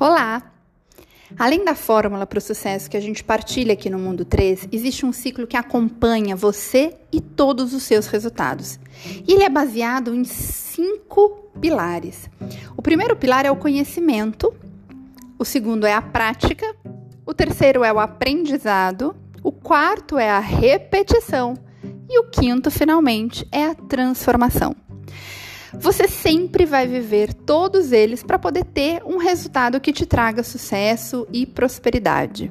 [0.00, 0.42] Olá!
[1.38, 5.04] Além da fórmula para o sucesso que a gente partilha aqui no Mundo 3, existe
[5.04, 8.80] um ciclo que acompanha você e todos os seus resultados.
[9.28, 12.30] E ele é baseado em cinco pilares.
[12.78, 14.54] O primeiro pilar é o conhecimento,
[15.38, 16.74] o segundo é a prática,
[17.26, 21.52] o terceiro é o aprendizado, o quarto é a repetição
[22.08, 24.74] e o quinto, finalmente, é a transformação.
[25.74, 31.26] Você sempre vai viver todos eles para poder ter um resultado que te traga sucesso
[31.32, 32.50] e prosperidade.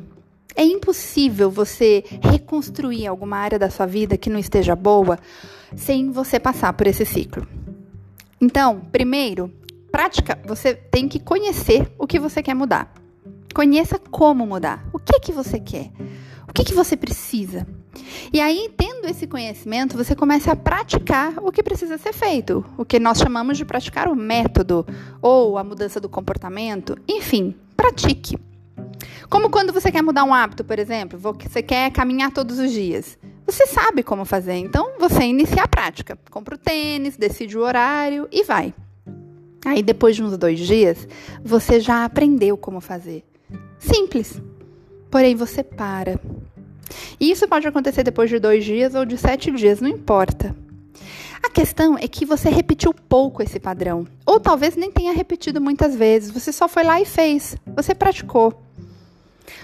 [0.56, 5.20] É impossível você reconstruir alguma área da sua vida que não esteja boa
[5.76, 7.48] sem você passar por esse ciclo.
[8.42, 9.52] Então, primeiro,
[9.92, 12.94] prática, você tem que conhecer o que você quer mudar.
[13.54, 14.88] Conheça como mudar.
[14.94, 15.92] O que que você quer?
[16.48, 17.68] O que que você precisa?
[18.32, 22.86] E aí, tendo esse conhecimento, você começa a praticar o que precisa ser feito, o
[22.86, 24.86] que nós chamamos de praticar o método
[25.22, 28.38] ou a mudança do comportamento, enfim, pratique.
[29.30, 33.18] Como quando você quer mudar um hábito, por exemplo, você quer caminhar todos os dias.
[33.46, 36.18] Você sabe como fazer, então você inicia a prática.
[36.30, 38.74] Compra o tênis, decide o horário e vai.
[39.66, 41.08] Aí depois de uns dois dias,
[41.44, 43.24] você já aprendeu como fazer.
[43.78, 44.42] Simples.
[45.10, 46.20] Porém, você para
[47.20, 50.56] e isso pode acontecer depois de dois dias ou de sete dias, não importa.
[51.44, 54.06] A questão é que você repetiu pouco esse padrão.
[54.26, 56.32] Ou talvez nem tenha repetido muitas vezes.
[56.32, 57.56] Você só foi lá e fez.
[57.76, 58.62] Você praticou.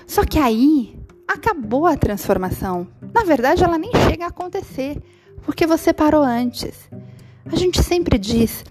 [0.08, 2.88] Só que aí acabou a transformação.
[3.14, 5.02] Na verdade, ela nem chega a acontecer.
[5.44, 6.90] Porque você parou antes.
[7.46, 8.64] A gente sempre diz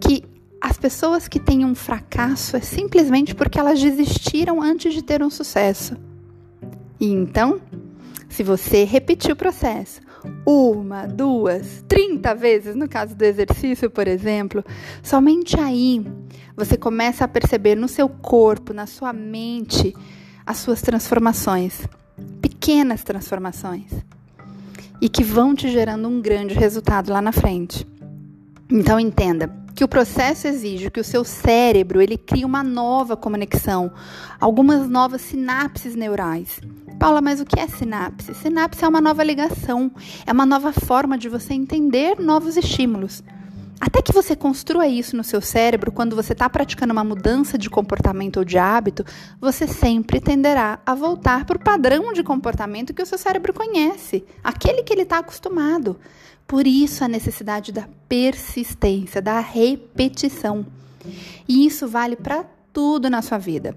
[0.00, 0.24] que
[0.60, 5.30] as pessoas que têm um fracasso é simplesmente porque elas desistiram antes de ter um
[5.30, 5.96] sucesso.
[6.98, 7.60] E então,
[8.28, 10.06] se você repetir o processo
[10.44, 14.64] uma, duas, trinta vezes, no caso do exercício, por exemplo,
[15.02, 16.04] somente aí
[16.56, 19.94] você começa a perceber no seu corpo, na sua mente,
[20.44, 21.86] as suas transformações,
[22.40, 23.92] pequenas transformações,
[25.00, 27.86] e que vão te gerando um grande resultado lá na frente.
[28.70, 33.92] Então entenda que o processo exige que o seu cérebro ele crie uma nova conexão,
[34.40, 36.58] algumas novas sinapses neurais.
[36.98, 38.34] Paula, mas o que é sinapse?
[38.34, 39.92] Sinapse é uma nova ligação,
[40.26, 43.22] é uma nova forma de você entender novos estímulos.
[43.78, 47.68] Até que você construa isso no seu cérebro, quando você está praticando uma mudança de
[47.68, 49.04] comportamento ou de hábito,
[49.40, 54.24] você sempre tenderá a voltar para o padrão de comportamento que o seu cérebro conhece,
[54.42, 55.98] aquele que ele está acostumado.
[56.46, 60.64] Por isso a necessidade da persistência, da repetição.
[61.46, 63.76] E isso vale para tudo na sua vida.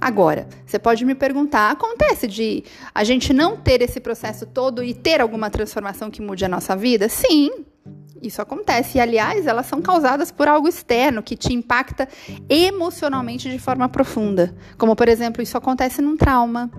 [0.00, 4.94] Agora, você pode me perguntar: acontece de a gente não ter esse processo todo e
[4.94, 7.08] ter alguma transformação que mude a nossa vida?
[7.08, 7.65] Sim,
[8.26, 8.98] isso acontece.
[8.98, 12.08] E, aliás, elas são causadas por algo externo que te impacta
[12.48, 14.54] emocionalmente de forma profunda.
[14.76, 16.70] Como, por exemplo, isso acontece num trauma.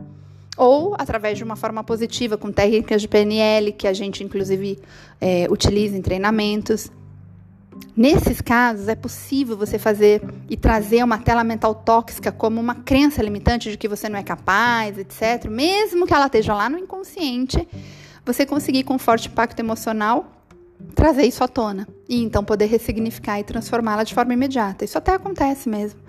[0.57, 4.79] Ou através de uma forma positiva, com técnicas de PNL, que a gente, inclusive,
[5.21, 6.91] é, utiliza em treinamentos.
[7.95, 13.21] Nesses casos, é possível você fazer e trazer uma tela mental tóxica como uma crença
[13.21, 17.67] limitante de que você não é capaz, etc., mesmo que ela esteja lá no inconsciente,
[18.25, 20.36] você conseguir com forte impacto emocional
[20.97, 24.83] trazer isso à tona e então poder ressignificar e transformá-la de forma imediata.
[24.83, 25.99] Isso até acontece mesmo.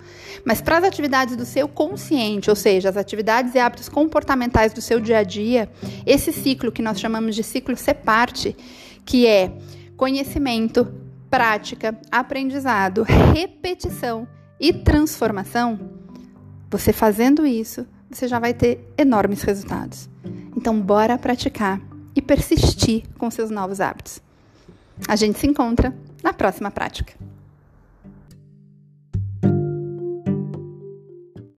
[0.43, 4.81] Mas para as atividades do seu consciente, ou seja, as atividades e hábitos comportamentais do
[4.81, 5.71] seu dia a dia,
[6.07, 8.57] esse ciclo que nós chamamos de ciclo parte,
[9.05, 9.51] que é
[9.95, 10.91] conhecimento,
[11.29, 14.27] prática, aprendizado, repetição
[14.59, 15.79] e transformação,
[16.67, 20.09] você fazendo isso, você já vai ter enormes resultados.
[20.57, 21.79] Então, bora praticar
[22.15, 24.19] e persistir com seus novos hábitos.
[25.07, 25.93] A gente se encontra
[26.23, 27.13] na próxima prática.